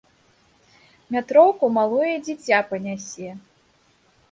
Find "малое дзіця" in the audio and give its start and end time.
1.77-2.59